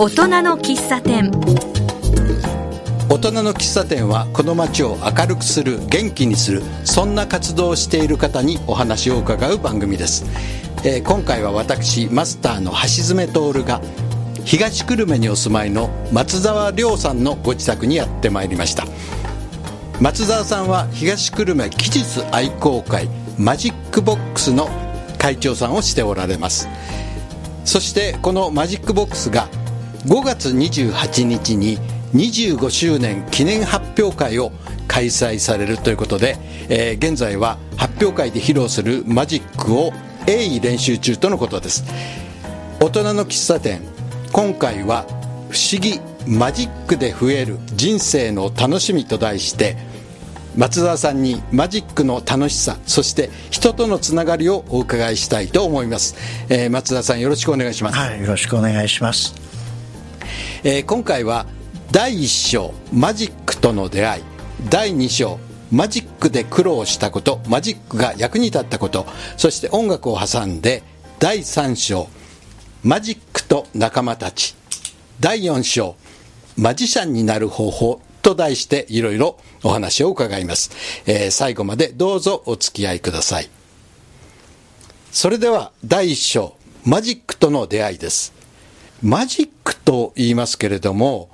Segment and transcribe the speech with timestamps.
[0.00, 1.28] 大人の喫茶店。
[3.08, 10.24] 大人の喫茶店はこの街を明るくする元気にするそんな活動をしている方にお話を伺う番組です、
[10.84, 13.80] えー今回は私マスターの橋爪徹が
[14.44, 18.84] 東久留米にお住まいの松沢亮さんのご自宅にやってまいりました。
[20.00, 24.68] 松沢さんは東久留米技術愛好会マジックボックスの
[25.18, 26.68] 会長さんをしておられます。
[27.64, 29.48] そしてこのマジックボックスが
[30.06, 31.78] 5月28日に
[32.14, 34.52] 25周年記念発表会を
[34.86, 36.36] 開催されるということで、
[36.68, 39.92] えー現在は発表会で披露するマジックを
[40.26, 41.84] 鋭意練習中とのことです。
[42.80, 43.82] 大人の喫茶店
[44.32, 45.04] 今回は
[45.50, 49.76] 「不思議マジックで増える人生の楽しみ」と題して
[50.56, 56.14] 松沢さんにマジックの楽しさそして人とのつながりをお伺いしたいと思います、
[56.48, 59.47] えー松沢さんよろしくお願いします、はい、よろしくお願いします。
[60.64, 61.46] えー今回は
[61.92, 64.22] 第1章マジックとの出会い。
[64.68, 65.38] 第2章
[65.70, 67.40] マジックで苦労したこと。
[67.48, 69.06] マジックが役に立ったこと。
[69.36, 70.82] そして音楽を挟んで
[71.20, 72.08] 第3章
[72.82, 74.56] マジックと仲間たち。
[75.20, 75.94] 第4章
[76.56, 80.70] マジシャンになる方法と題していろいろお話を伺います、
[81.06, 83.48] えー最後までどうぞお付き合いください。
[85.12, 88.37] それでは第1章マジックとの出会いです。
[89.02, 91.28] マジックと言いますけれども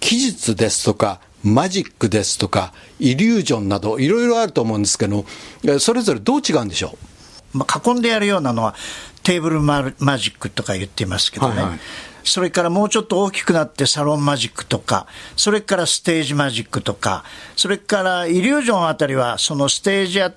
[0.00, 5.24] 技術ですとかマジックですとかイリュージョンなどいろいろあると思うんですけど
[5.64, 6.96] えそれぞれどう違うんでしょ
[7.54, 8.74] まあ、囲んでやるようなのは
[9.22, 11.78] テーブルママジックとか言っていますけどね、はいはい。
[12.24, 17.24] それからもうちょっと大きくなってサロンマジックとか、それからステージマジックとか、
[17.56, 20.34] それからイリュージョンあたりは、そのステージやえー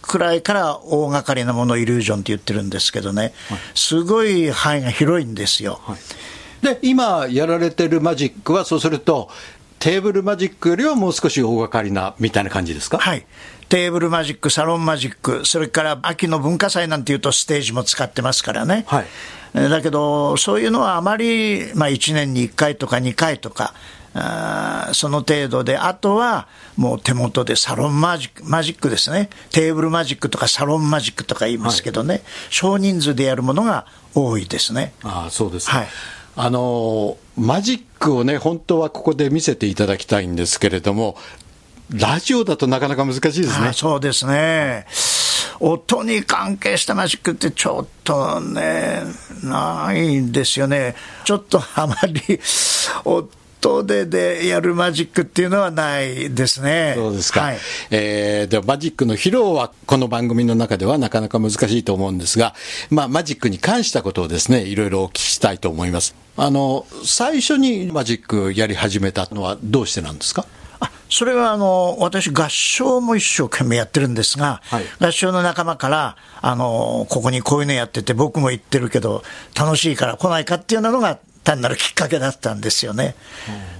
[0.00, 3.32] くらいから大掛かりなものをイリュージョンって言ってるんですけどね、
[3.74, 5.80] すごい範囲が広いんですよ。
[6.62, 9.30] うで今やられてるマジックはそうすると
[9.78, 12.98] テーブルマジックよりはもう少し大掛かりなみたいな感じですか？
[12.98, 13.26] はい。
[13.68, 18.84] テーブルマジック、サロンマジック、それから秋の文化祭なんていうとステージも使ってますからね。
[18.88, 19.06] はい
[19.54, 23.72] えーだけど、そういうのはあまり、まあ、1年に1回とか2回とか、
[24.92, 34.92] その程度で、あとはもう手元でサロンマジックマジックですね、テーブルマジックとかサロンマジックとか言いますけどね、少人数でやるものが多いですね。
[35.02, 35.88] ああそうですか、はい
[36.36, 41.16] あのーマジックをね本当はここで見せていただきたいんですけれども
[41.90, 44.86] ラジオだとなかなか難しいですねあそうですね。
[45.60, 49.02] 音に関係したマジックってちょっとね、
[49.42, 50.94] ないんですよね。
[51.24, 52.40] ちょっとあまり
[53.60, 56.94] 音ででやるマジックっていうのはないですね。
[56.96, 57.58] そうですか、はい。
[57.90, 62.54] えーではマジックの披露はこの番組の中ではなかなか難しいと思うんですが、
[62.90, 70.46] まあ、マジックに関したことをですねいろいろお聞きしたいと思いますあの最初にマジックやり始めたのはどうしてなんですか？
[70.80, 79.24] あそれはあの私、合唱も一生懸命やってるんですが、はい合唱の仲間からあの、ここにこういうのやってて、僕も行ってるけど、
[79.58, 83.14] 楽しいから来ないかっていうのが単なるきっかけだったんですよね。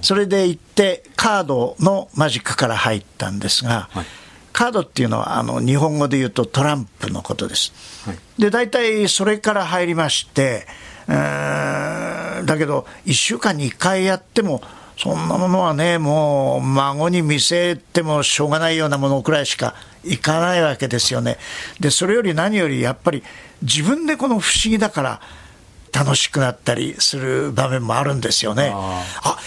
[0.01, 4.05] それで行って、カードのマジックから入ったんですが、はい
[4.51, 7.71] カードっていうのはあの日本語で言うとトランプのことです。
[8.03, 10.65] はいで大体それから入りまして、
[11.07, 14.61] えーだけど、1週間に1回やっても、
[14.97, 21.37] そんなものはね、もう孫に見せてもしょうがないようなものくらいしかいかないわけですよね。
[21.79, 23.23] で、それより何よりやっぱり
[23.61, 25.21] 自分でこの不思議だから
[25.91, 28.71] 楽しくなったりする場面もあるんですよね。
[28.73, 29.37] ああ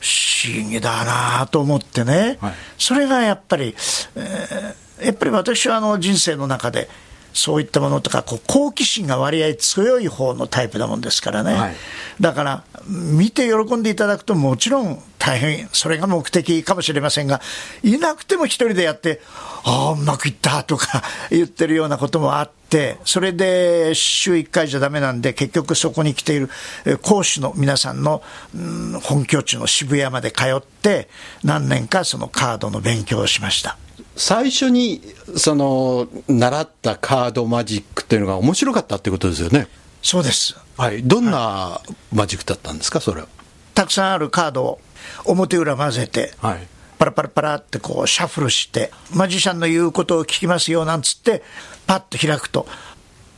[0.00, 2.54] 不思議だなと思ってね、はい。
[2.76, 3.76] それがやっぱり、
[4.16, 6.88] えーやっぱり私はあの人生の中で、
[7.32, 11.74] そういったものとか、こう好奇心が割合強い方のタイプなもんですからね、はい。
[12.20, 17.40] だから、見て喜んでいただくと、もちろん大変、それが目的かもしれませんが、
[17.84, 19.20] いなくても一人でやって、
[19.62, 26.50] ああ、うまくいったとか言ってるようなこともあって、それで週1回じゃダメなんで、結局そこに来ている
[26.86, 28.20] えー講師の皆さんの、
[28.52, 31.08] うん本拠地の渋谷まで通って、
[31.44, 33.78] 何年かそのカードの勉強をしました。
[34.16, 35.02] 最初に
[35.36, 39.68] その習ったカードマジックっていうのが面白かったってことですよね
[40.02, 40.56] そうです。
[40.76, 41.80] はいどんな
[42.12, 43.28] マジックだったんですかそれは？
[43.74, 44.80] たくさんあるカードを
[45.24, 46.66] 表裏混ぜて、はい
[46.98, 51.42] パラパラパラってこうシャッフルして、マジシャンの言うことを聞きますよなんつって、
[51.84, 52.68] パッと開くと、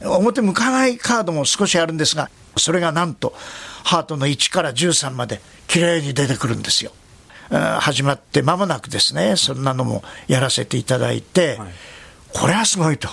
[0.02, 2.28] 表向かないカードも少しあるんですが、
[2.58, 3.32] それがなんと、
[3.82, 6.92] ハートの1から13まで綺麗に出てくるんですよ。
[7.80, 11.68] 始まって間もなくですね、そんなのもやらせていただいて、はい
[12.34, 13.08] これはすごいと。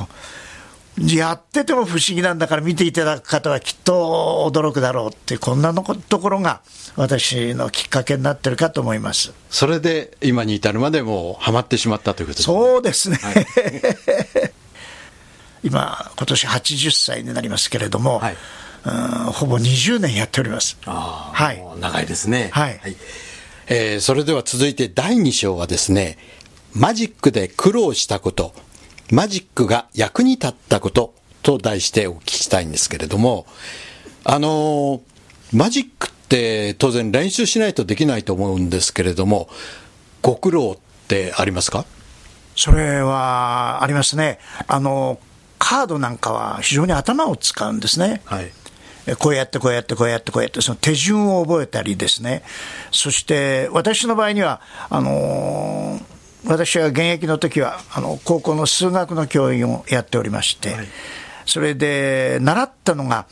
[0.98, 6.62] やってても不思議なんだから見ていただく方はきっと驚くだろうってこんなのところが
[6.96, 9.34] 私のきっかけになってるかと思います。
[9.50, 12.44] それで今に至るまでもうハマってしまったということで。
[12.44, 13.46] す、そうですね、はい、
[15.64, 18.36] 今今年80歳になりますけれども、はい、
[19.34, 20.78] ほぼ20年やっております。
[20.84, 22.50] はい、長いですね。
[22.52, 22.96] はい、はい、
[23.68, 26.18] えー、それでは続いて第2章はですね
[26.74, 28.54] マジックで苦労したこと
[29.12, 31.14] マジックが役に立ったこと
[31.44, 33.46] と題してお聞きしたいんですけれども、
[34.24, 35.02] あの、
[35.52, 39.50] マジックって当然練習しないとできないと思うんですけれども、
[40.22, 41.86] ご苦労ってありますか？
[42.56, 44.40] それはありますね。
[44.68, 45.20] あの、
[45.60, 48.22] カードなんかは非常に頭を使うんですね。
[48.24, 48.52] はい。
[49.18, 52.44] こうやってこうやってこうやってこうやって、その手順を覚えたりですね。
[52.92, 60.88] そして私の場合には、あのー私は現役の時はあの高校の数学の教員をやっておりまして、はい、
[61.46, 63.28] それで習ったのが、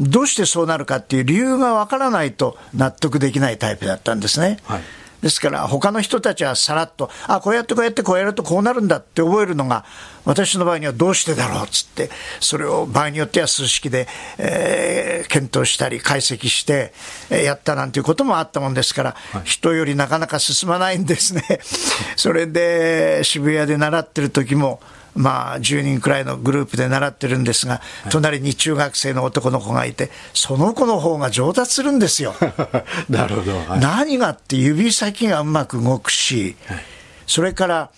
[0.00, 4.58] どうしてそうなるかっていう理由がわからないと納得できないタイプだったんですね。
[4.64, 4.80] はい
[5.24, 9.86] ですから、他の人たちはさらっと、あこうやってこうやってこうやるとこうなるんだって覚えるのが、
[10.26, 12.10] 私の場合にはどうしてだろうっつって、
[12.40, 14.06] それを場合によっては数式で、
[14.36, 16.92] えー、検討したり、解析して、
[17.30, 21.42] えー、やったなんていうこともあったもんですから、はい、人よりなかなか進まないんですね。
[22.16, 24.78] それで、渋谷で習ってる時も、
[25.14, 27.80] まあ、10人くらいのグループで習ってるんですが、
[28.10, 32.34] 隣に中学生の男の子がいて、その子の方が上達するんですよ。
[33.08, 36.84] なるほど、はい、何がって指先がうまく動くし、はい、
[37.26, 37.90] それから、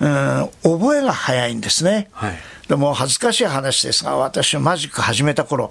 [0.00, 2.08] うん、覚えが早いんですね。
[2.12, 2.38] はい、
[2.68, 5.70] でも恥ずかしい話ですが、私はマジック始めた頃、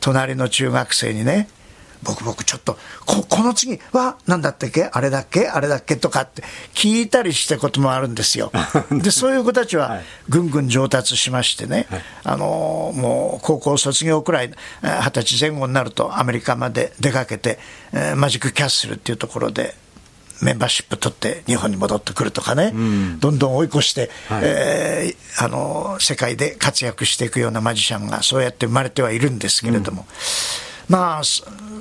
[0.00, 1.48] 隣の中学生にね、
[2.04, 4.84] 僕僕ちょっとここの次は何だったっけ？
[4.84, 5.48] あれだっけ？
[5.48, 5.96] あれだっけ？
[5.96, 6.42] とかって
[6.74, 8.52] 聞いたりしたこともあるんですよ。
[8.92, 14.52] でそういう子たちはぐんぐん上達しましてね、はい、あのもう高校卒業くらい
[14.82, 17.58] 二十歳前後になるとアメリカまで出かけて、
[17.92, 19.74] えー、マジックキャッスルっていうところで
[20.42, 30.06] メンバーシップ取って日本に戻ってくるとかね、うん、どんどん追い越して、はい、えー、あの世界で活躍していくようなマジシャンがそうやって生まれてはいるんですけれども、うん
[30.88, 31.22] まあ、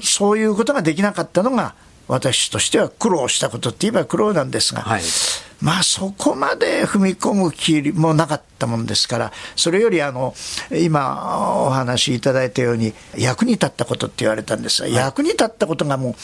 [0.02, 1.76] そういうことができなかったのが、
[2.08, 5.02] 私としては苦労したことって言えば苦労なんですが、はい、
[5.62, 10.36] まあそこまで踏み込む気もなかったもんですから、それよりあの
[10.72, 16.16] 今お話しいただいたように、役に立ったことって言われたんですが、はい、役に立ったことがもう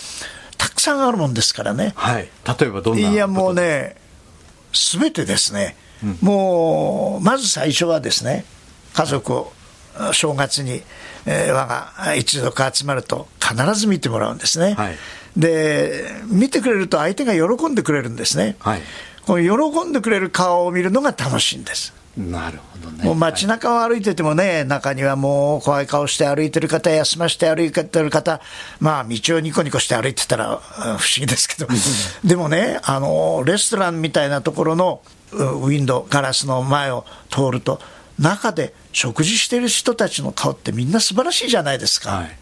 [0.57, 1.93] たくさんあるもんですからね。
[1.95, 2.29] はい、
[2.59, 3.95] 例えばどんないやもうね、
[4.73, 8.43] すべてですね、うん、もうまず最初はですね、
[8.93, 9.53] 家族を
[10.11, 10.83] 正月に、
[11.31, 14.95] えー、我が一族集まると必ず見てもらうんですね、はい、
[15.37, 18.81] で見てくれると相手が喜んでくれるんですね、はい、
[19.27, 21.93] この喜んでくれる顔を見るのが楽しいんです。
[22.17, 23.05] なるほどね。
[23.05, 28.41] もう街中を歩いててもね、中にはもう怖い顔して歩いてる方、休まして歩いてる方、
[28.79, 31.67] まあ道をニコニコして歩いてたら不思議ですけど、
[32.25, 37.79] でもね、あの、レストランみたいなところのウィンドウ、ガラスの前を通ると、
[38.19, 42.11] 中で食事してる人たちの顔ってみんな素晴らしいじゃないですか。
[42.11, 42.37] はい、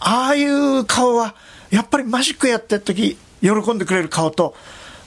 [0.00, 1.34] ああいう顔は、
[1.70, 4.54] やっぱりマジックやってる時喜んでくれる顔と、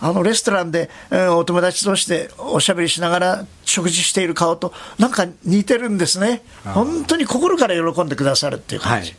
[0.02, 6.42] あのレストランで、えー、お友達同士でおしゃべりしながら食事している顔と、なんか似てるんですね。
[6.64, 9.10] 本当に心から喜んでくださるっていう感じ。
[9.10, 9.18] はい、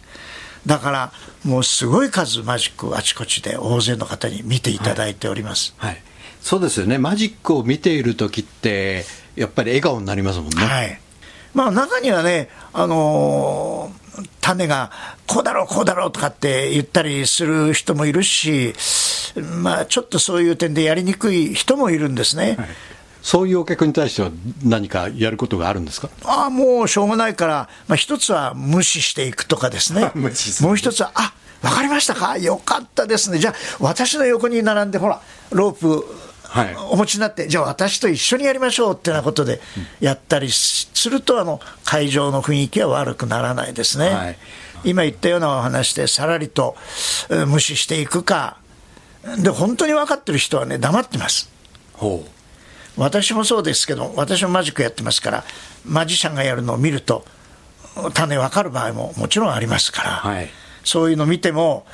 [0.67, 1.13] だから、
[1.45, 5.75] もうすごい数マジックあちこちで大勢の方に見ていただいております。
[5.79, 6.03] はい、はい、
[6.41, 6.99] そうですよね。
[6.99, 9.05] マジックを見ている時って、
[9.37, 10.65] やっぱり笑顔になりますもんね。
[10.65, 11.01] はい。
[11.55, 14.91] まあ、中にはね、あのー、種が
[15.27, 18.75] こうだろう、こうだろうとかって言ったりする人もいるし、
[19.63, 22.57] まあ、ちょっとそういう点でやりにくい人もいるんですね。
[22.59, 22.69] はい。
[23.23, 24.31] そういうお客に対しては
[24.65, 26.09] 何かやることがあるんですか？
[26.25, 30.11] ああ、もうしょうがないから、まあ、一つは無視していくとかですね、
[30.63, 35.21] もう一つは、あ分かりましたか、よかったですね、じゃあ、私の横に並んで、ほら、
[35.51, 36.07] ロープ
[36.51, 39.61] はい、お持ちになって、じゃあ私と一緒にやりましょうってなことで
[40.01, 44.09] やったりすると、あの会場の雰囲気は悪くならないですね。
[44.09, 44.39] はい、
[44.83, 46.77] 今言ったようなお話で、さらりと
[47.47, 48.57] 無視していくか、
[49.39, 51.49] で本当に分かってる人はね、黙ってます。
[52.97, 55.45] 私もそうですけど、私もマジックやってますから、
[55.85, 57.25] マジシャンがやるのを見ると、
[58.15, 60.51] 種分かる場合ももちろんありますから、はい、
[60.85, 61.87] そういうの見ても、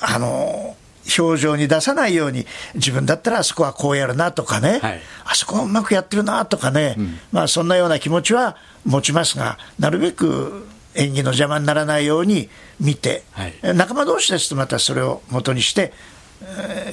[0.00, 0.76] あの
[1.18, 12.48] 表情に出さないように、自分だったらあそこはこうやるなとかね、はい、あそこはうまくやってるなとかね、うん、まあ、そんなような気持ちは持ちますが、なるべく演技の邪魔にならないように
[12.80, 15.92] 見て、はい、仲間同士ですとまたそれを元にして、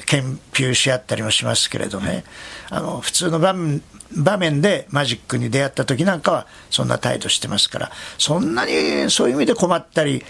[0.06, 2.24] 研究し合ったりもしますけれどね、
[2.70, 3.82] あの普通の場面
[4.16, 7.90] 場面でマジックに出会った時なんかはそんな態度してますから。
[8.18, 10.24] そんなにそういう意味で困ったり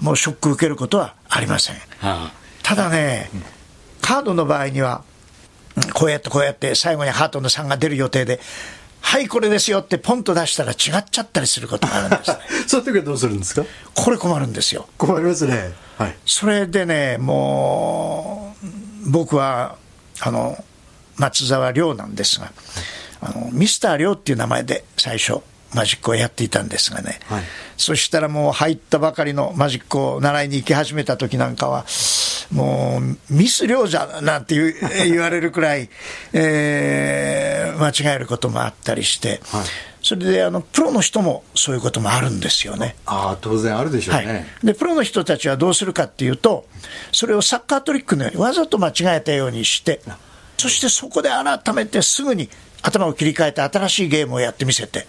[0.00, 2.32] もうショック受けることはありません、はあ、
[2.70, 3.28] ただね、
[4.00, 5.02] カードの場合には
[5.92, 8.38] こうやってこうやって最後にハートの3が出る予定で
[9.00, 12.36] はいこれですよってポンと出したら違っちゃったりすることがあるんです、ね、
[12.68, 13.64] そういう時はどうするんですか？
[13.92, 14.86] これ困るんですよ。
[14.98, 18.54] 困りますね、はい、それでねも
[19.04, 19.74] う僕は
[20.20, 20.64] あの
[21.16, 22.52] 松沢亮なんですが、
[23.20, 25.40] あのミスター亮っていう名前で最初
[25.74, 27.44] マジックをやっていたんですがね、はい、
[27.76, 31.84] そしたらもう入ったばかりのマジックを習いに行き始めた時なんかは、
[32.52, 34.56] もうミス量じゃなんて
[35.06, 35.88] 言われるくらい、
[36.32, 39.64] えー、間違えることもあったりして、はい、
[40.02, 42.96] それであのプロの人もそういうこともあるんですよね。
[43.06, 44.74] あ当然あるでしょうね、はい、で。
[44.74, 46.66] プロの人たちはどうするかっていうと、
[47.12, 50.00] それをサッカートリックのようにわざと間違えたようにして、
[50.58, 52.50] そしてそこで改めてすぐに
[52.82, 55.06] 頭を切り替えて新しいゲームをやってみせて、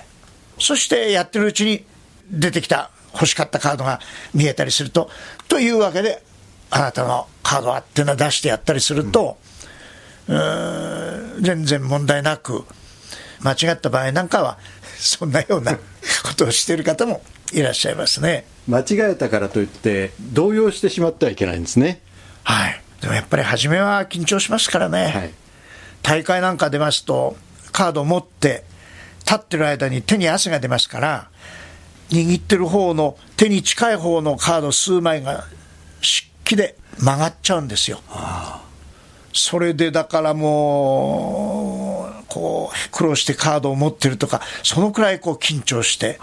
[0.62, 1.84] そしてやってるうちに
[2.30, 4.00] 出てきた欲しかったカードが
[4.34, 5.10] 見えたりすると、
[5.48, 6.24] というわけで、
[6.70, 9.38] あなたのカードはっていうのを出してやったりすると、
[10.28, 12.64] うん、全然問題なく、
[13.42, 14.58] 間違った場合なんかは、
[14.98, 15.80] そんなようなこ
[16.38, 18.46] とをしている方もいらっしゃいますね。
[18.68, 22.00] 間違えたからといって、動揺してしまってはいけないんですね。
[22.44, 22.82] はい。
[23.02, 25.08] でもやっぱり初めは緊張しますからね。
[25.08, 25.34] はい、
[26.04, 27.36] 大会なんか出ますと、
[27.72, 28.64] カードを持って、
[29.32, 31.30] 立ってる間に手に汗が出ますから、
[32.10, 35.46] 握ってる方の手に近い方のカード数枚が
[36.02, 38.02] 湿気で曲がっちゃうんですよ。
[39.34, 46.20] それでだからもう、こう、苦労してカードを持ってるとか、そのくらいこう緊張して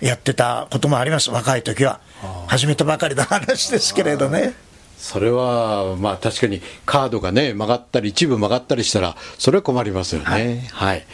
[0.00, 2.00] やってたこともあります、若い時は。
[2.48, 4.54] 始めたばかりの話ですけれどね。
[4.98, 10.26] それは、まあ確かにカードがね、曲がったり、一部曲がったりしたら、それは困りますよね。
[10.26, 11.06] はい、はい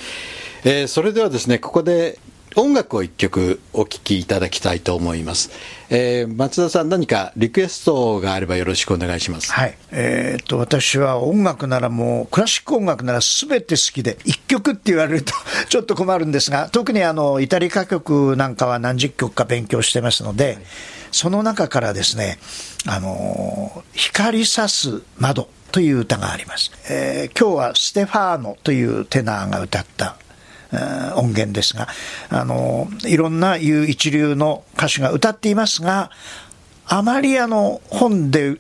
[0.66, 2.18] えー、それではですね、ここで
[2.56, 5.50] 音楽を一曲お聴きいただきたいと思います。
[5.90, 9.52] えー、松田さん何かリクエストがあればよろしくお願いします。
[9.52, 9.76] はい。
[9.90, 15.34] えー、っと、私は音楽ならもう、クラシック音楽ならすべて好きで、一曲って言われると
[15.68, 20.58] ちょっと困るんですが、特にあの、イタリカ曲なんかは何十曲か勉強してますので、はい、
[21.12, 22.38] その中からですね、
[22.86, 26.70] あの、光さす窓という歌があります。
[26.88, 30.16] えー、今日はステファーノというテナーが歌った
[31.16, 31.88] 音源ですが、
[32.30, 36.10] あの、いろんないう一流の歌手が歌っていますが、
[36.86, 38.58] あまりあの、本で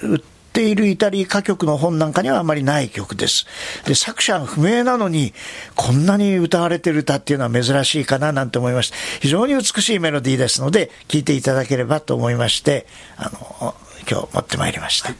[0.00, 0.20] 売っ
[0.52, 3.46] ているイタリカ曲の本なんかにはあまりない曲です。
[3.84, 5.34] で、作者が不明なのに、
[5.74, 12.86] こんなに歌われてる歌っていうのは珍しいかななんて思いまして、非常に美しいメロディーですので、聴いていただければと思いまして、
[13.16, 13.74] あの、
[14.08, 15.12] 今日持ってまいりました。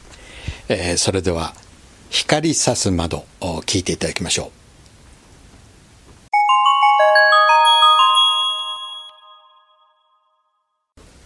[0.69, 1.55] えー、それでは、
[2.11, 4.56] 光さす窓を聞いていただきましょう。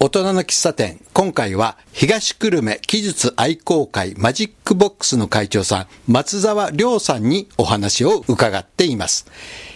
[0.03, 0.99] 大人の喫茶店。
[1.13, 9.27] 今回は東久留米技術愛好会マジックボックスの会長さん、松沢亮さんにお話を伺っています。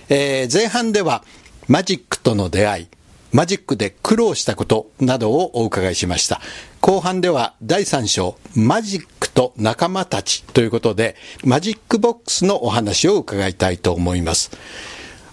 [0.09, 1.25] えー、前半では
[1.69, 2.89] マジックとの出会い、
[3.33, 6.41] マジックで苦労したことなどをお伺いしました。
[6.81, 14.53] 後半では第3章、マジックと仲間たちということで、マジックボックスのお話を伺いたいと思います。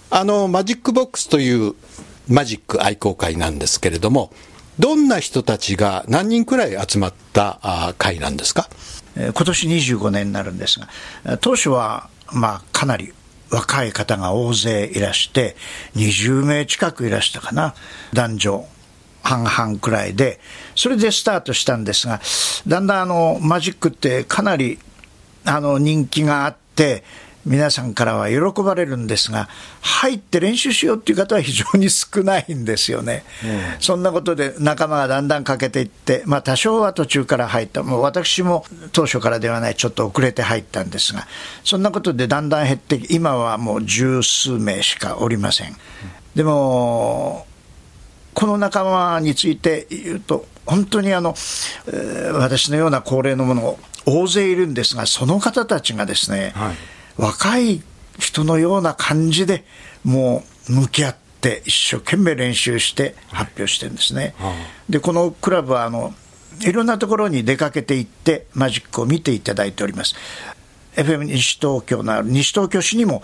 [0.09, 1.75] あの、マジックボックスという
[2.27, 4.33] マジック愛好会なんですけれども、
[4.79, 8.69] どんな人たちが何人くらい集まった会なんですか？
[9.15, 13.13] 今年25年になるんですが、当初はまあかなり
[13.49, 15.55] 若い方が大勢いらして、
[15.95, 17.75] 20名近くいらしたかな、
[18.13, 18.65] 男女
[19.23, 20.39] 半々くらいで、
[20.75, 22.21] それでスタートしたんですが、
[22.65, 24.79] だんだんあのマジックってかなり
[25.45, 27.03] あの人気があって、
[27.45, 29.49] 皆さんからは喜ばれるんですが、
[29.81, 33.23] 入って練習しようっていう方は非常に少ないんですよね。
[33.43, 37.83] うん、そんなことで仲間がだんだん欠けていって、まあ多少は途中から入った。
[37.83, 41.27] もう私も当初からではない、ちょっと遅れて入ったんですが、
[41.63, 45.75] そんなことでだんだん減って、今はもう十数名しかおりません。
[46.35, 47.47] でも、
[48.33, 51.35] この仲間について言うと、本当にあの、
[51.87, 56.75] えー、私のような高齢の者大勢いるんですが、その方たちがですね、はい
[57.17, 57.81] 若い
[58.19, 59.63] 人のような感じで
[60.03, 64.33] もう向き合って一生懸命練習して発表してるんですね。
[64.37, 64.51] は
[64.89, 66.13] い、でこのクラブはあの
[66.59, 70.15] いろんなところに出かけていってマジックを見ていただいております。
[70.95, 73.23] FM 西東京のある西東京市にも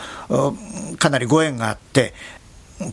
[0.99, 2.13] かなりご縁があって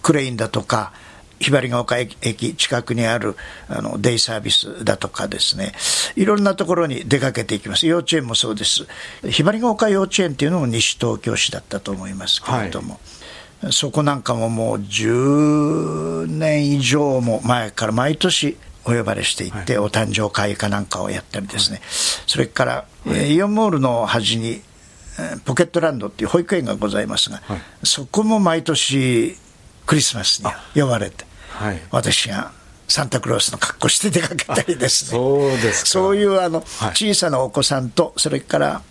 [0.03, 0.93] クレインだとか
[1.41, 3.37] ひばりが丘駅近くにある
[3.69, 5.73] あのデイサービスだとかですね、
[6.17, 7.87] いろんなところに出かけていきます。
[7.87, 8.87] 幼稚園もそうです。
[9.29, 13.00] ひばりが丘幼稚園っていうのも西東京市だったと思いますけれども、
[13.62, 21.87] はい、そこなんかももう10年以上も前から毎年お呼ばれしていって、はい、お誕生会かなんかをやったりですね、はい、
[22.26, 24.61] それから、えイオンモールの端に
[25.45, 27.41] ポケットランドっていう保育園がございますが、
[27.83, 29.37] そこも毎年
[29.87, 30.50] クリスマスに
[30.81, 32.53] 呼ばれて、はい、私が
[32.88, 38.83] サンタクロースの格好して出かけたりですね、そうですそういうあの、小さなお子さんと、それから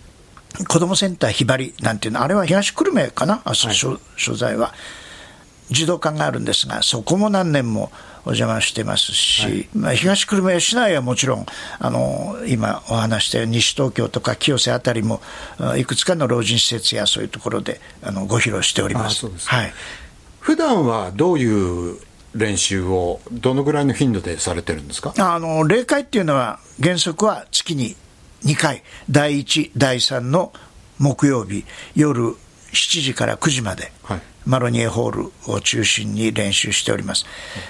[0.68, 3.98] 子どもセンターひばりなんていうの、あれは東久留米かな、あそ、はい、所
[4.34, 4.74] 在は。
[5.70, 7.90] 児童館があるんですが、そこも何年も
[8.26, 11.46] お邪魔してますし、はい、まあ、東久留米市内はもちろん、
[11.78, 15.22] あの今お話したように西東京とか清瀬あたりも、
[15.76, 19.26] いくつかの老人施設やそういうところであのご披露しております。
[19.26, 19.72] はい
[20.44, 21.98] 普段はどういう
[22.34, 25.14] 練習をどのぐらいの頻度でされてるんですか？
[25.16, 27.96] あの例会っていうのは原則は月に
[28.44, 28.82] 2回。
[29.10, 30.52] 第1第3の
[30.98, 31.64] 木曜日。
[31.96, 32.36] 夜
[32.74, 37.24] 7時から9時まで、はい、マロニエホールを中心に練習しております、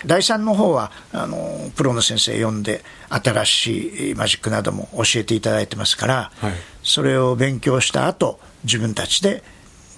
[0.04, 6.52] 第3の方はあのプロの先生呼んで新しいマジックなども教えていただいてますから、はい、
[6.82, 9.44] それを勉強した後自分たちで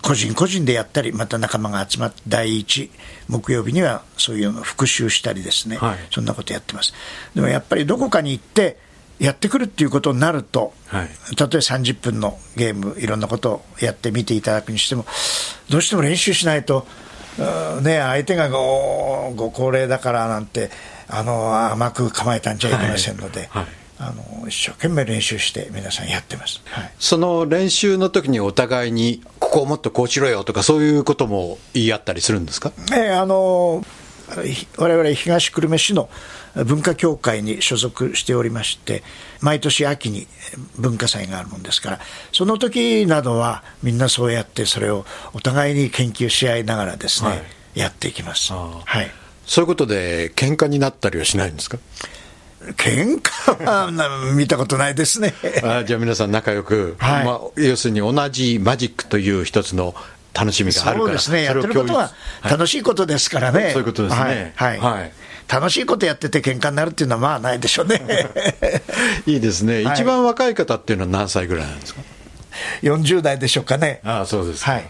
[0.07, 2.91] 個人個人でやったり、また仲間が集まって、第1
[3.29, 6.95] 木曜日にはそういうのを復習したりですね、はい、そんなことやってます。
[7.35, 8.79] でもやっぱりどこかに行って、
[9.19, 15.07] やってくるっていうことになると、はい、例えば30分のゲーム、いろんなことをやってみていただくにしても、
[15.71, 16.87] どうしても練習しないと、
[17.83, 20.71] ね、相手がごご高齢だからなんて、
[21.09, 23.49] あの甘く構えたんじゃいけませんので。
[23.51, 23.63] はい。
[23.63, 23.87] はい。
[23.99, 33.85] あの一生懸命練習して皆さんやってます、はい、その練習の時にお互いにここをもっとこうしろよとかそういうことも言い合ったりするんですか、えー、あの
[34.77, 36.09] 我々東久留米市の
[36.65, 39.05] 文化協会に所属しておりまして
[39.41, 40.27] 毎年秋に
[40.79, 42.01] 文化祭があるもんですから
[42.33, 47.43] その時などはみんなそうやってそれをお互いに研究し合いながらですね、はい、
[47.75, 49.11] やっていきます、はい、
[49.47, 51.79] そういうことで喧嘩になったりはしないんですか？
[52.77, 55.35] 喧嘩は見たことないですね。
[55.63, 59.95] あじゃあ皆さん仲良く、はい、まあ、要するに同じマジックという一つの
[60.33, 61.43] 楽しみがあるからそうですね。
[61.45, 62.11] やってることは
[62.43, 64.53] 楽しいことですからね、はい、そういうことですね。
[64.57, 65.13] はい、はい、
[65.49, 68.03] 楽しいことやってて喧嘩になるっていうのはまあないでしょうね。
[69.27, 72.01] いいですね、一番若い方っていうのは何歳ぐらいなんですか
[72.83, 74.01] ？40代でしょうかね。
[74.05, 74.85] ああそうですはい。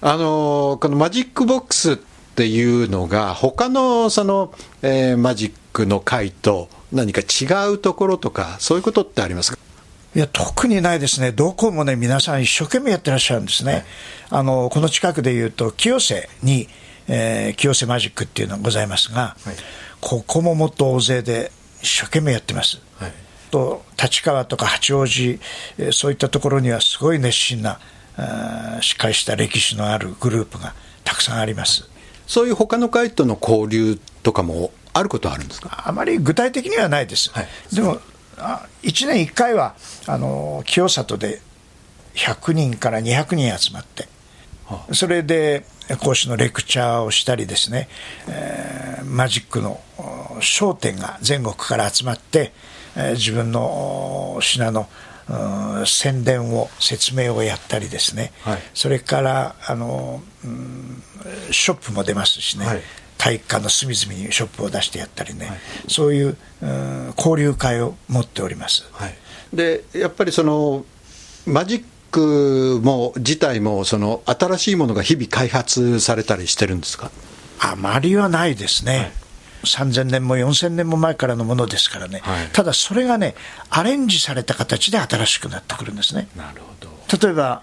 [0.00, 9.58] あのこのマジックボックスっていうのが他のその、えー、マジックの回と何か違うところとか、そういうことってありますか？
[10.16, 13.84] いや特にないですね、どこもね、皆さん一生懸命やってらっしゃるんですね、はい、
[14.30, 16.66] あのこの近くでいうと、清瀬に、
[17.08, 19.56] えー、清瀬マジックっていうのがございますが、はい、
[20.00, 22.80] ここももっと大勢で一生懸命やってます。
[22.98, 23.12] はい、
[23.50, 25.38] と立川とか八王子、
[25.78, 27.78] えー、そういったところにはすごい熱心な、
[28.80, 30.74] しっかりした歴史のあるグループが
[31.04, 31.88] たくさんあります。
[32.26, 35.84] そういう他の会との交流とかもあることはあるんですか？
[35.86, 38.00] あまり具体的にはないです、はい、でも
[38.82, 39.74] 1年1回は
[40.06, 41.40] あの清里で
[42.14, 44.08] 100人から200人集まって、
[44.66, 45.64] はあ、それで
[46.00, 47.88] 講師のレクチャーをしたりですね、
[48.28, 49.80] えー、マジックの
[50.40, 52.52] 商店が全国から集まって、
[52.96, 54.88] えー、自分の品の
[55.86, 61.02] 宣伝を説明をやったりですね、はい、それからあの、うん、
[61.50, 62.82] ショップも出ますしね、はい
[63.18, 66.36] 体育館の隅々にショップを出してやったりね、はい、そういうう
[67.16, 69.14] 交流会を持っております、はい、
[69.52, 70.84] でやっぱりその
[71.46, 77.10] マジックも自体もその新しいものが日々開発されたりしてるんですか？
[77.60, 79.10] あまりはないですね、はい、
[79.64, 83.34] 3000年も4000年も前からのものですからね、はい、ただそれがね
[83.68, 86.28] アレンジされた形で新しくなってくるんですね。
[86.36, 86.88] なるほど。
[87.26, 87.62] 例えば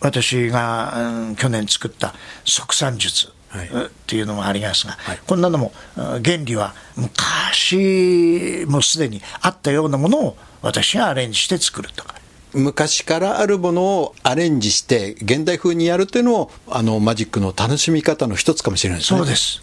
[0.00, 3.28] 私が、うん、去年作った側算術
[3.64, 12.14] っていうのもありますが、はい、こんなのも原理は昔もすでにあったようなものを私がアレンジして作るとか。
[12.54, 19.18] 昔からあるものをアレンジして現代風にやるというのもあのマジックの楽しみ方の一つかもしれないですね。
[19.18, 19.62] そうです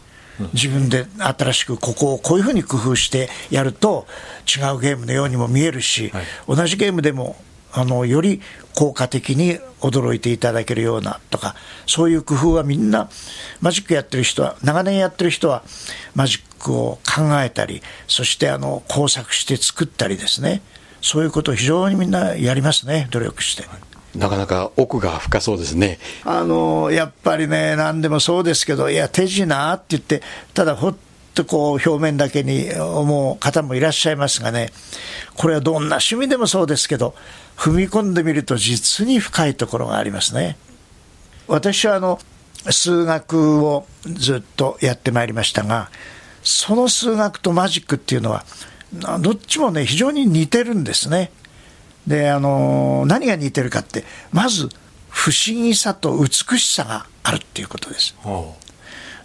[0.53, 4.08] 自分で新しくここをこういうふうに工夫してやると
[4.47, 7.36] 違うゲームのようにも見えるし、はい、同じゲームでも
[7.73, 8.41] あのより
[8.75, 11.55] 効果的に驚いていただけるようなとか
[11.88, 13.09] そういう工夫はみんな
[13.62, 15.63] マジックやってる人は長年やってる人は
[16.15, 20.62] マジックを考えたりそしてあの工作して作ったりですね
[21.01, 23.63] そういうことを非常にみんなやりますね努力して。
[24.15, 30.21] なかなか奥が深そうですねあのやっぱりね、何でもそうですけど、いや、手品って言って、
[30.53, 30.95] ただほっ
[31.33, 34.69] とこう表面だけに思う方もいらっしゃいますがね、
[35.36, 37.15] これはどんな趣味でもそうですけど、
[37.63, 40.58] 踏み込んでみると実に深いところがありますね。
[41.47, 42.19] 私はあの、
[42.69, 45.89] 数学をずっとやってまいりましたが、
[46.43, 48.43] その数学とマジックっていうのは、
[49.21, 51.32] どっちもね、非常に似てるんですね。
[52.06, 54.67] で、あの、何が似てるかって、まず、
[55.08, 58.13] 不思議さと美しさがあるっていうことです。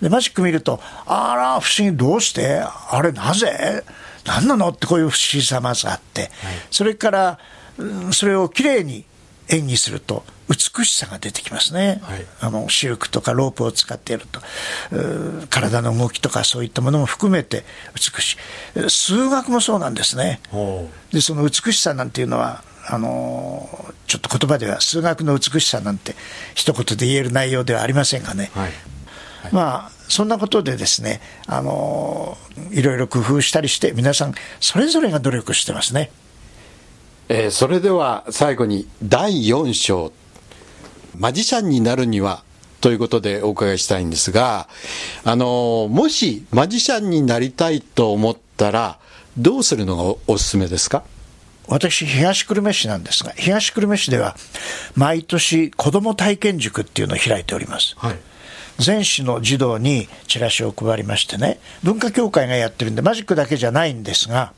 [0.00, 2.60] で、マジック見ると、あら、不思議、どうして？
[2.60, 3.82] あれ、なぜ？
[4.24, 4.68] 何なの？
[4.68, 6.30] ってこういう不思議さまずあって、はい、
[6.70, 7.38] それから、
[8.12, 9.04] それをきれいに
[9.48, 14.40] 演技すると、美しさが出てきますね、はい、あのシルクとかロープを使ってやると、
[15.50, 17.64] 体の動きとかそういったものも含めて
[17.94, 18.36] 美し
[18.76, 20.40] い、数学もそうなんですね、
[21.12, 23.68] でその美しさなんていうのは、あの
[24.06, 26.14] ちょっと言葉では数学の美しさなんて
[26.54, 28.72] 一言で言える内容ではありませんがね、はい。
[29.42, 32.38] はい、まあそんなことでですね、あの
[32.70, 36.10] いろいろ工夫したりして、皆さんそれぞれが努力してますね。
[37.28, 40.12] えー、それでは最後に第4章
[41.16, 42.42] マジシャンになるには
[42.80, 44.68] ということでお伺いしたいんですが、
[45.24, 48.98] あの、もしマジシャンになりたいと思ったら、
[49.36, 51.02] どうするのがおすすめですか？
[51.66, 54.36] 私、東久留米市なんですが、東久留米市では、
[54.94, 57.94] 毎年子ども体験塾っていうのを開いております。
[57.98, 58.16] はい
[58.78, 64.52] 全市の児童にチラシを配りましてね、文化協会がやってるんで、マジックだけじゃないんですが、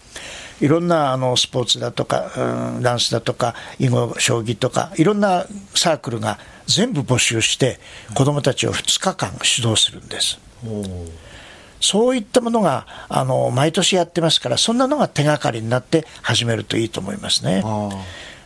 [0.60, 2.30] いろんなあのスポーツだとか、
[2.76, 7.80] うん、ダンスだとか、囲碁、将棋とか、いろんなサークルが全部募集して、
[8.14, 10.38] 子どもたちを2日間指導するんです。
[11.80, 17.64] そういったものがあの毎年やってますから、そんなのが手がかりになって始めるといいと思いますね。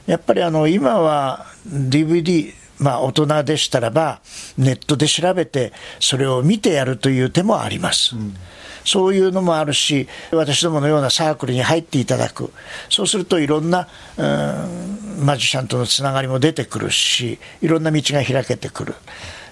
[0.07, 4.21] やっぱりあの今は DVD、まあ、大人でしたらば、
[4.57, 8.15] ネットで調べて、それを見てやるという手もあります。
[8.15, 8.37] うん
[8.85, 12.53] そういうのもあるし、私どものようなサークルに入っていただく、
[12.89, 18.95] そうするといろんな、うん、マジシャンとのつながりも出てくるし、いろんな道が開けてくる。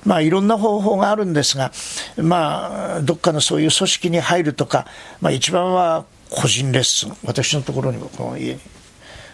[0.04, 1.72] まあ、いろんな方法があるんですが、
[2.16, 4.86] まあ、どっかのそういう組織に入るとか、
[5.20, 8.60] まあ、一番は個人レッスン、私のところにもこの家に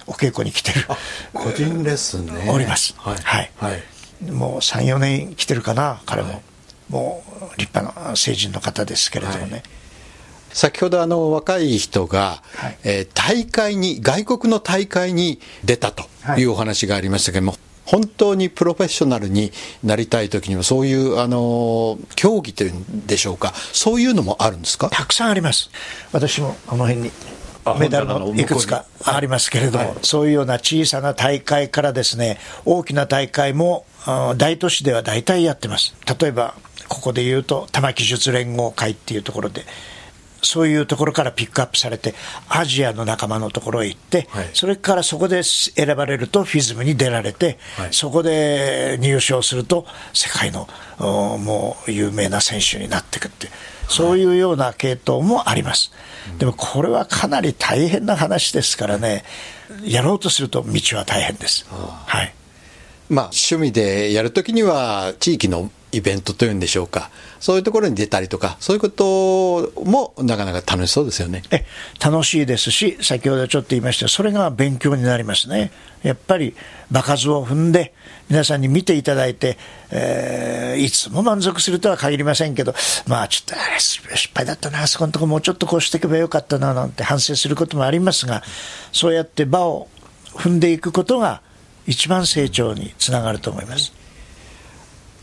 [0.07, 0.87] お稽古に来てる。
[1.33, 2.51] 個人レッスンね。
[2.51, 6.43] おります、はい、はい、はい、もう34年来てるかな彼も、はい、
[6.91, 9.63] もう立派な成人の方ですけれどもね、はい
[10.59, 16.03] 先ほどあの若い人が、はい、えー、大会に、外国の大会に出たと
[16.37, 16.43] い。
[16.47, 19.53] うお話がありましたけれども、はい、本当にプロフェッショナルに
[19.85, 24.91] なりたいときには、そういうあの競技というんでしょうか、そういうのもあるんですか？
[24.91, 25.71] たくさんあります、
[26.11, 27.13] 私もこの辺に
[27.79, 33.87] メダルのいくつかありますけれども、はい、そういうような小さな大会からですね、大きな大会も
[34.37, 35.95] 大都市では大体やってます。
[36.21, 36.57] 例えば、
[36.89, 39.65] ここで言うと、玉木術連合会っていうところで、
[40.43, 42.15] そういうところからピックアップされて、
[42.49, 53.49] アジアの仲間のところへ行って、はい、それからそこで選ばれるとフィズムに出られて、はい、そこで入賞すると、世界のもう有名な選手になっていくって、
[53.89, 55.93] そういうような系統もあります。
[56.39, 59.25] でもこれはかなり大変な話ですからね、
[59.83, 61.67] やろうとすると道は大変です。
[61.69, 62.35] はい。
[63.09, 71.43] まあ、趣味でやるときには、地域のイベントというんでしょうか、そういうところに出たりとか、そういうこともなかなか楽しそうですよね。
[71.51, 71.65] え
[72.05, 75.71] 楽しいですし、先ほどちょっと言いましたそれが勉強になりますね、
[76.03, 76.55] やっぱり
[76.91, 77.95] 場数を踏んで、
[78.29, 79.57] 皆さんに見ていただいて、
[79.91, 82.75] えー、いつも満足するとは限りませんけど、
[83.07, 83.55] まあちょっと
[84.17, 88.43] 失敗だったな、あそこのとこもうちょっとこうしていけばよかったななんて反省することもありますが、
[88.93, 89.89] そうやって場を
[90.35, 91.41] 踏んでいくことが、
[91.87, 93.98] 一番成長につながると思います。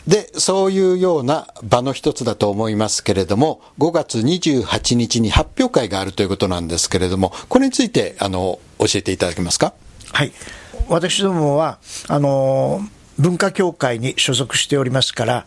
[0.07, 9.73] で、そういうような場の一つだと思いますけれども、5月28日に発表会があるということなんですけれども、これについて、あの、教えていただけますか？
[10.11, 10.31] はい。
[10.87, 12.81] 私どもは、あの、
[13.17, 15.45] 文化協会に所属しておりますから、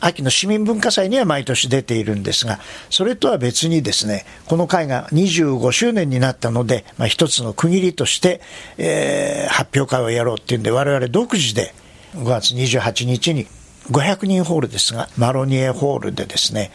[0.00, 8.40] 秋の市民文化祭には毎年出ているんですが、それとは別にですね、この会が25周年になったので、まあ、一つの区切りとして、
[8.78, 11.74] えー、発表会をやろうっていうんで、我々独自で
[12.16, 13.46] 5月28日に
[13.90, 16.70] 500人ホールですが、マロニエホールでですね、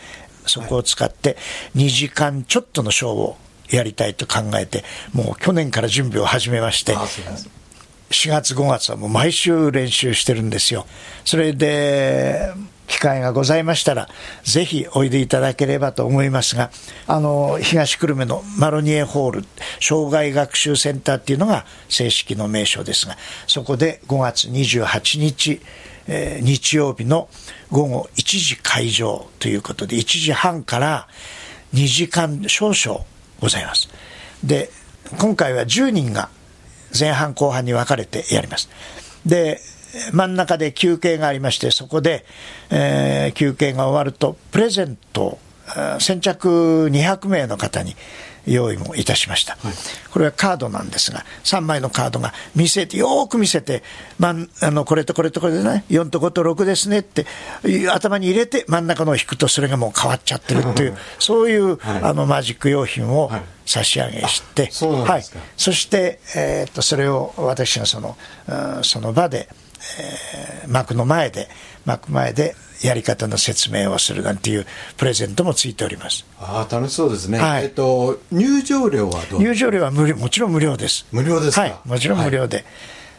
[0.46, 1.38] そこを使って
[1.76, 3.38] 2時間ちょっとのショーを
[3.70, 6.96] やりたいと考えて、もう去年から準備を始めまして、
[8.10, 10.86] 4月5月はもう毎週練習してるんですよ。
[11.26, 12.52] それで、
[12.88, 14.08] 機会がございましたら、
[14.44, 16.72] ぜひおいでいただければと思いますが、
[17.06, 19.46] あの、東久留米のマロニエホール、
[19.82, 25.62] 障害学習センターっていうのが正式の名称ですが、そこで5月28日、
[26.08, 27.30] えー、日曜日の
[27.72, 31.08] 午後1時会場ということで、1時半から
[31.74, 33.02] 2時間少々
[33.40, 33.90] ございます。
[34.44, 34.70] で、
[35.20, 36.30] 今回は10人が
[36.98, 38.70] 前半後半に分かれてやります。
[39.26, 39.60] で、
[40.12, 42.26] 真ん中で休憩がありまして、そこで、
[42.70, 45.40] えー、休憩が終わると、プレゼントを
[46.00, 47.96] 先着200名の方に
[48.48, 49.74] 用意もいたしました、はい、
[50.12, 53.84] これはカードなんですが、3枚のカードが見せて、よく見せて、
[54.20, 57.26] まあのこれとこれとこれでね、4と5と6ですねって、
[57.92, 63.32] 頭に入れて、真ん中のを引くと、それがもう変わっちゃってるっていう、そういう、はい、あのマジック用品を
[63.66, 64.70] 差し上げして、
[65.06, 65.24] はい、
[65.58, 68.18] そして、えー、っとそれを私がその
[68.84, 69.50] その場で、
[70.64, 71.50] えー、幕の前で、
[71.86, 74.66] 幕前でやり方の説明をするなんていう
[74.98, 76.26] プレゼントもついております。
[76.40, 81.06] ああ楽しそうですね、はい、えっと、入場料はどう入場料は無料もちろん無料です。
[81.12, 82.66] 無料ですか、はい、もちろん無料で、はい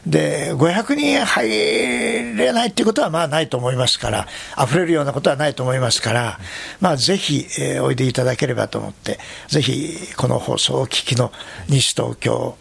[0.09, 4.27] で、500人入れないっていうことはまあないと思いますから、
[4.59, 6.39] 溢れるようなことはないと思いますから、
[6.81, 9.19] まあぜひ、えー、おいでいただければと思って、
[9.49, 11.31] ぜひこの放送を聞きの
[11.69, 12.57] 西東京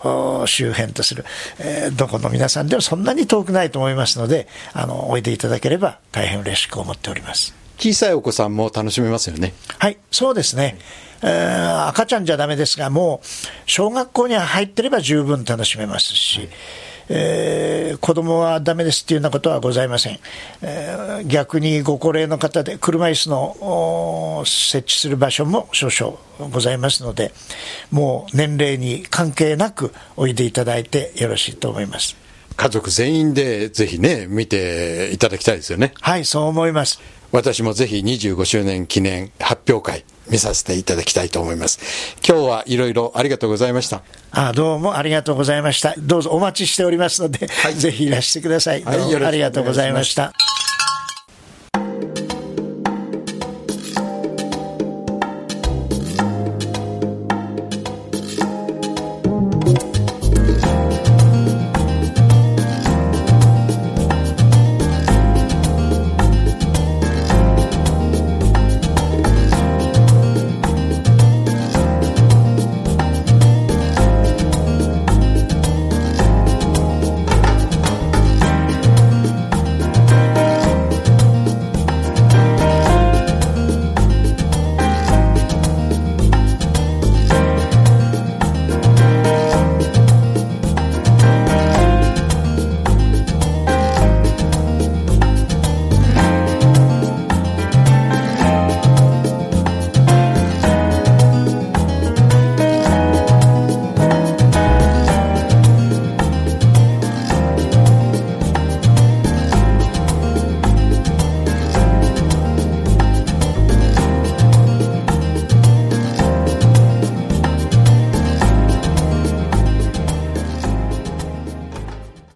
[0.45, 1.23] 周辺とする、
[1.59, 7.55] えー、どこの皆さんでもそんなに遠くないと思いますので、あの、おいでいただければ大変嬉しく思っております。
[7.79, 9.53] 小さいお子さんも楽しめますよね。
[9.77, 10.77] はい、そうですね。
[11.21, 13.27] えー、赤ちゃんじゃだめですが、もう
[13.65, 16.49] 小学校に入ってれば十分楽しめますし、
[17.09, 20.19] えー、子供はだめですっていうようなことはございません、
[20.61, 26.17] えー、逆にご高齢の方で車椅子の設置する場所も少々
[26.51, 27.31] ございますので
[27.91, 32.17] もう年齢に関係なくおいでいただいてよろしいと思います。
[32.55, 35.93] 家族全員でぜひね見ていただきたいですよね。
[36.01, 36.99] はいそう思います。
[37.31, 41.79] 私もぜひ25周年記念発表会見させていただきたいと思います。
[42.27, 44.01] 今日はいろいろありがとうございました。
[44.31, 45.93] あどうもありがとうございました。
[45.97, 48.83] どうぞお待ちしておりますので、はい、ぜひいらしてください。
[48.83, 50.33] はい、ありがとうございました。